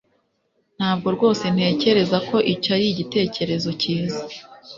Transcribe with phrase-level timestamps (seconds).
[0.77, 4.23] Ntabwo rwose ntekereza ko icyo ari igitekerezo cyiza